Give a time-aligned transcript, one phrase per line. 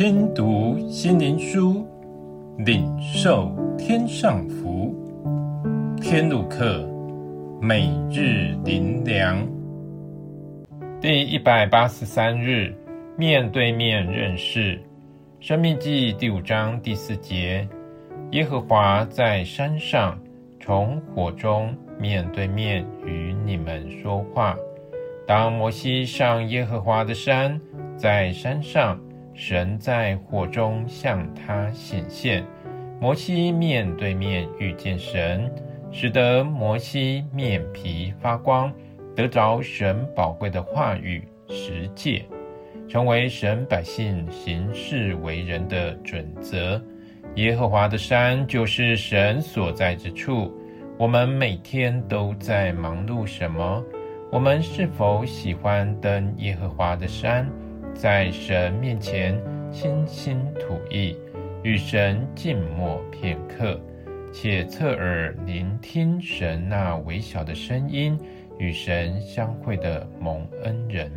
[0.00, 1.86] 听读心灵书，
[2.56, 4.94] 领受天上福。
[6.00, 6.88] 天路客，
[7.60, 9.46] 每日灵粮，
[11.02, 12.74] 第一百八十三日，
[13.18, 14.80] 面对面认识。
[15.38, 17.68] 生命记第五章第四节：
[18.30, 20.18] 耶和华在山上，
[20.58, 24.56] 从火中面对面与你们说话。
[25.26, 27.60] 当摩西上耶和华的山，
[27.98, 28.98] 在山上。
[29.34, 32.44] 神在火中向他显现，
[33.00, 35.50] 摩西面对面遇见神，
[35.90, 38.72] 使得摩西面皮发光，
[39.16, 42.24] 得着神宝贵的话语十诫，
[42.88, 46.80] 成为神百姓行事为人的准则。
[47.36, 50.52] 耶和华的山就是神所在之处。
[50.98, 53.82] 我们每天都在忙碌什么？
[54.30, 57.48] 我们是否喜欢登耶和华的山？
[57.94, 59.38] 在神面前
[59.70, 61.16] 倾心吐意，
[61.62, 63.78] 与神静默片刻，
[64.32, 68.18] 且侧耳聆听神那微小的声音，
[68.58, 71.10] 与神相会的蒙恩人，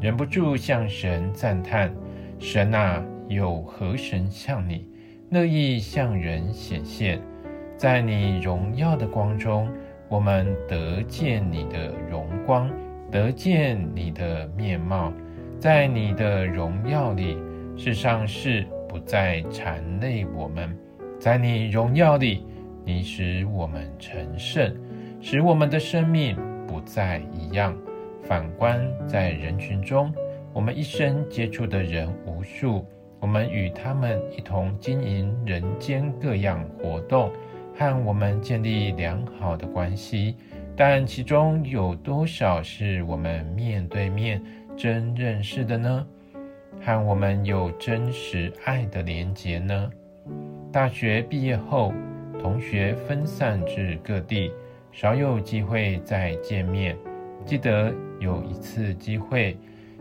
[0.00, 1.94] 忍不住向神赞叹：
[2.38, 4.88] 神啊，有何神像你，
[5.30, 7.20] 乐意向人显现？
[7.76, 9.68] 在你荣耀的光中，
[10.08, 12.70] 我们得见你的荣光，
[13.10, 15.12] 得见你的面貌。
[15.58, 17.38] 在你的荣耀里，
[17.76, 20.76] 世上事不再缠累我们。
[21.18, 22.44] 在你荣耀里，
[22.84, 24.70] 你使我们成圣，
[25.20, 27.74] 使我们的生命不再一样。
[28.22, 30.12] 反观在人群中，
[30.52, 32.84] 我们一生接触的人无数，
[33.18, 37.32] 我们与他们一同经营人间各样活动，
[37.74, 40.36] 和我们建立良好的关系，
[40.76, 44.42] 但其中有多少是我们面对面
[44.76, 46.06] 真认识的呢？
[46.82, 49.90] 和我们有真实爱的连结呢？
[50.70, 51.94] 大学毕业后，
[52.38, 54.52] 同学分散至各地，
[54.92, 56.94] 少有机会再见面。
[57.46, 57.90] 记得
[58.20, 59.56] 有一次机会，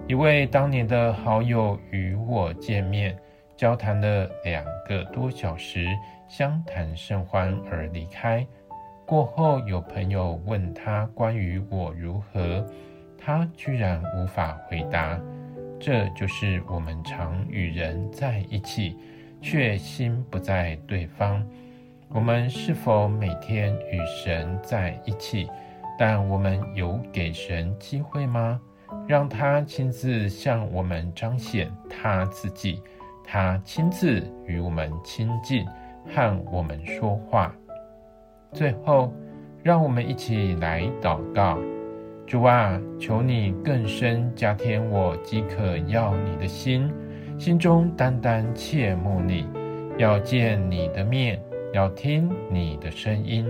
[0.08, 3.18] 一位当年的好友与我见面，
[3.56, 5.88] 交谈了两个多小时，
[6.28, 8.46] 相谈甚欢而离开。
[9.06, 12.66] 过后有朋友问他关于我如何。
[13.26, 15.20] 他居然无法回答，
[15.80, 18.96] 这就是我们常与人在一起，
[19.42, 21.44] 却心不在对方。
[22.10, 25.50] 我们是否每天与神在一起？
[25.98, 28.62] 但我们有给神机会吗？
[29.08, 32.80] 让他亲自向我们彰显他自己，
[33.24, 35.66] 他亲自与我们亲近，
[36.14, 37.52] 和我们说话。
[38.54, 39.12] 最后，
[39.64, 41.58] 让我们一起来祷告。
[42.28, 46.92] 主啊，求你更深加添我饥渴要你的心，
[47.38, 49.48] 心中单单切慕你，
[49.98, 51.40] 要见你的面，
[51.72, 53.46] 要听你的声音，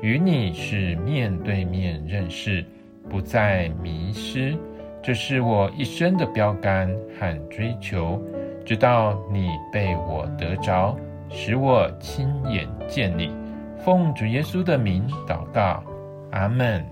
[0.00, 2.64] 与你是面对面认识，
[3.10, 4.56] 不再迷失。
[5.02, 6.88] 这是我一生的标杆
[7.20, 8.18] 和追求，
[8.64, 10.96] 直到你被我得着，
[11.28, 13.30] 使我亲眼见你。
[13.84, 15.84] 奉主耶稣的名祷告，
[16.30, 16.82] 阿门。